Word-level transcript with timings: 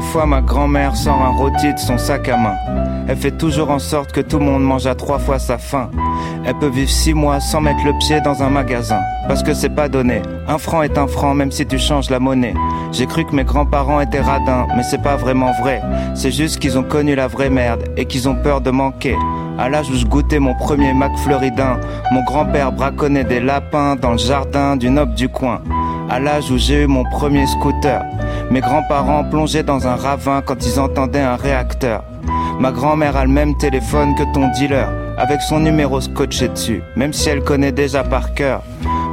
fois, 0.00 0.26
ma 0.26 0.40
grand-mère 0.40 0.96
sort 0.96 1.22
un 1.22 1.30
rôti 1.30 1.72
de 1.72 1.78
son 1.78 1.98
sac 1.98 2.28
à 2.28 2.36
main. 2.36 2.56
Elle 3.08 3.16
fait 3.16 3.36
toujours 3.36 3.70
en 3.70 3.78
sorte 3.78 4.12
que 4.12 4.20
tout 4.20 4.38
le 4.38 4.44
monde 4.44 4.64
mange 4.64 4.86
à 4.86 4.94
trois 4.94 5.18
fois 5.18 5.38
sa 5.38 5.58
faim. 5.58 5.90
Elle 6.44 6.58
peut 6.58 6.68
vivre 6.68 6.90
six 6.90 7.14
mois 7.14 7.40
sans 7.40 7.60
mettre 7.60 7.84
le 7.84 7.92
pied 7.98 8.20
dans 8.20 8.42
un 8.42 8.50
magasin. 8.50 8.98
Parce 9.28 9.42
que 9.42 9.54
c'est 9.54 9.74
pas 9.74 9.88
donné. 9.88 10.22
Un 10.48 10.58
franc 10.58 10.82
est 10.82 10.98
un 10.98 11.06
franc 11.06 11.34
même 11.34 11.52
si 11.52 11.66
tu 11.66 11.78
changes 11.78 12.10
la 12.10 12.18
monnaie. 12.18 12.54
J'ai 12.92 13.06
cru 13.06 13.24
que 13.24 13.34
mes 13.34 13.44
grands-parents 13.44 14.00
étaient 14.00 14.20
radins, 14.20 14.66
mais 14.76 14.82
c'est 14.82 15.02
pas 15.02 15.16
vraiment 15.16 15.52
vrai. 15.60 15.82
C'est 16.14 16.32
juste 16.32 16.58
qu'ils 16.58 16.78
ont 16.78 16.82
connu 16.82 17.14
la 17.14 17.28
vraie 17.28 17.50
merde 17.50 17.84
et 17.96 18.06
qu'ils 18.06 18.28
ont 18.28 18.36
peur 18.36 18.60
de 18.60 18.70
manquer. 18.70 19.16
À 19.58 19.68
l'âge 19.68 19.88
où 19.90 19.94
je 19.94 20.04
goûtais 20.04 20.38
mon 20.38 20.54
premier 20.54 20.92
Mac 20.92 21.16
Floridin, 21.18 21.78
mon 22.12 22.22
grand-père 22.24 22.72
braconnait 22.72 23.24
des 23.24 23.40
lapins 23.40 23.96
dans 23.96 24.12
le 24.12 24.18
jardin 24.18 24.76
du 24.76 24.90
noble 24.90 25.14
du 25.14 25.28
coin. 25.28 25.60
À 26.10 26.20
l'âge 26.20 26.50
où 26.50 26.58
j'ai 26.58 26.82
eu 26.82 26.86
mon 26.86 27.04
premier 27.04 27.46
scooter, 27.46 28.02
mes 28.50 28.60
grands-parents 28.60 29.24
plongeaient 29.24 29.62
dans 29.62 29.86
un 29.86 29.96
ravin 29.96 30.42
quand 30.44 30.64
ils 30.64 30.78
entendaient 30.78 31.20
un 31.20 31.36
réacteur. 31.36 32.04
Ma 32.60 32.70
grand-mère 32.70 33.16
a 33.16 33.24
le 33.24 33.30
même 33.30 33.56
téléphone 33.56 34.14
que 34.14 34.22
ton 34.32 34.48
dealer, 34.48 34.88
avec 35.18 35.40
son 35.42 35.60
numéro 35.60 36.00
scotché 36.00 36.48
dessus, 36.48 36.82
même 36.96 37.12
si 37.12 37.28
elle 37.28 37.42
connaît 37.42 37.72
déjà 37.72 38.02
par 38.02 38.34
cœur. 38.34 38.62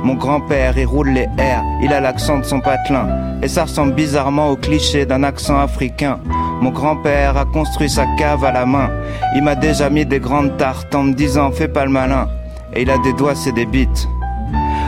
Mon 0.03 0.15
grand-père, 0.15 0.77
il 0.77 0.85
roule 0.85 1.09
les 1.09 1.29
airs, 1.37 1.63
il 1.81 1.93
a 1.93 1.99
l'accent 1.99 2.37
de 2.37 2.43
son 2.43 2.59
patelin, 2.59 3.07
et 3.41 3.47
ça 3.47 3.63
ressemble 3.63 3.93
bizarrement 3.93 4.49
au 4.49 4.55
cliché 4.55 5.05
d'un 5.05 5.23
accent 5.23 5.57
africain. 5.57 6.19
Mon 6.61 6.71
grand-père 6.71 7.37
a 7.37 7.45
construit 7.45 7.89
sa 7.89 8.05
cave 8.17 8.43
à 8.43 8.51
la 8.51 8.65
main, 8.65 8.89
il 9.35 9.43
m'a 9.43 9.55
déjà 9.55 9.89
mis 9.89 10.05
des 10.05 10.19
grandes 10.19 10.57
tartes 10.57 10.93
en 10.93 11.03
me 11.03 11.13
disant 11.13 11.51
fais 11.51 11.67
pas 11.67 11.85
le 11.85 11.91
malin, 11.91 12.27
et 12.73 12.83
il 12.83 12.89
a 12.89 12.97
des 12.97 13.13
doigts, 13.13 13.35
c'est 13.35 13.51
des 13.51 13.65
bites. 13.65 14.07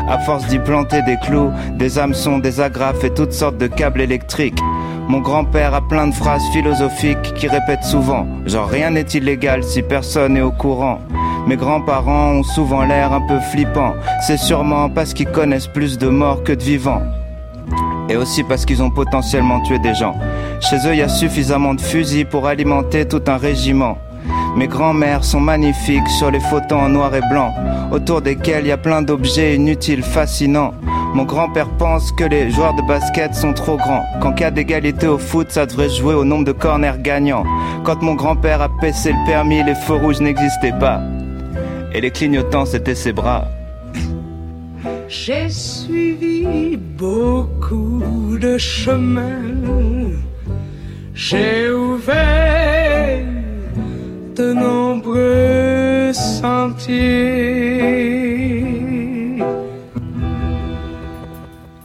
À 0.08 0.20
force 0.20 0.46
d'y 0.48 0.60
planter 0.60 1.02
des 1.02 1.18
clous, 1.18 1.52
des 1.74 1.98
hameçons, 1.98 2.38
des 2.38 2.62
agrafes 2.62 3.04
et 3.04 3.14
toutes 3.14 3.34
sortes 3.34 3.58
de 3.58 3.68
câbles 3.68 4.02
électriques. 4.02 4.60
Mon 5.08 5.20
grand-père 5.20 5.74
a 5.74 5.82
plein 5.82 6.08
de 6.08 6.14
phrases 6.14 6.46
philosophiques 6.52 7.34
qui 7.36 7.48
répète 7.48 7.84
souvent, 7.84 8.26
genre 8.46 8.68
rien 8.68 8.92
n'est 8.92 9.02
illégal 9.02 9.64
si 9.64 9.82
personne 9.82 10.34
n'est 10.34 10.42
au 10.42 10.52
courant. 10.52 11.00
Mes 11.48 11.58
grands-parents 11.58 12.32
ont 12.32 12.44
souvent 12.44 12.84
l'air 12.84 13.14
un 13.14 13.22
peu 13.22 13.40
flippants, 13.40 13.94
c'est 14.26 14.38
sûrement 14.38 14.90
parce 14.90 15.14
qu'ils 15.14 15.30
connaissent 15.30 15.68
plus 15.68 15.98
de 15.98 16.08
morts 16.08 16.44
que 16.44 16.54
de 16.54 16.64
vivants. 16.64 17.04
Et 18.10 18.16
aussi 18.16 18.44
parce 18.44 18.66
qu'ils 18.66 18.82
ont 18.82 18.92
potentiellement 18.92 19.62
tué 19.62 19.80
des 19.80 19.94
gens. 19.94 20.16
Chez 20.60 20.78
eux, 20.88 20.94
il 20.94 21.00
y 21.00 21.04
a 21.04 21.10
suffisamment 21.10 21.74
de 21.74 21.82
fusils 21.82 22.26
pour 22.26 22.48
alimenter 22.48 23.08
tout 23.08 23.22
un 23.28 23.38
régiment. 23.38 23.98
Mes 24.56 24.68
grands-mères 24.68 25.26
sont 25.26 25.42
magnifiques 25.42 26.08
sur 26.18 26.32
les 26.32 26.40
photos 26.40 26.80
en 26.80 26.90
noir 26.90 27.14
et 27.14 27.22
blanc, 27.30 27.54
autour 27.92 28.22
desquels 28.22 28.64
il 28.64 28.70
y 28.70 28.72
a 28.72 28.78
plein 28.78 29.02
d'objets 29.02 29.56
inutiles, 29.56 30.02
fascinants. 30.02 30.74
Mon 31.14 31.24
grand-père 31.24 31.68
pense 31.78 32.14
que 32.14 32.24
les 32.24 32.50
joueurs 32.52 32.74
de 32.74 32.82
basket 32.88 33.36
sont 33.36 33.52
trop 33.52 33.76
grands. 33.76 34.04
Qu'en 34.22 34.32
cas 34.32 34.52
d'égalité 34.52 35.08
au 35.08 35.18
foot, 35.18 35.48
ça 35.50 35.66
devrait 35.66 35.90
jouer 35.90 36.14
au 36.14 36.24
nombre 36.24 36.46
de 36.46 36.54
corners 36.54 37.00
gagnants. 37.00 37.44
Quand 37.84 38.02
mon 38.02 38.16
grand-père 38.16 38.62
a 38.62 38.70
paissé 38.80 39.12
le 39.12 39.26
permis, 39.26 39.62
les 39.62 39.76
feux 39.76 39.96
rouges 39.96 40.22
n'existaient 40.22 40.80
pas. 40.80 41.02
Et 41.94 42.00
les 42.00 42.12
clignotants, 42.12 42.66
c'était 42.66 42.96
ses 42.96 43.12
bras. 43.12 43.46
J'ai 45.10 45.50
suivi 45.50 46.78
beaucoup 46.78 48.38
de 48.40 48.58
chemins. 48.58 49.42
J'ai 51.14 51.70
de 54.36 54.54
nombreux 54.54 56.14
sentiers. 56.14 58.25